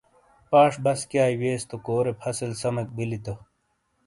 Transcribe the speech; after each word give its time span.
پاش 0.51 0.73
بسکیائی 0.83 1.35
ویئس 1.41 1.63
تو 1.69 1.75
کورے 1.85 2.13
فصل 2.21 2.51
سمیک 2.61 2.87
بِیلی 2.97 3.19
تو 3.25 3.33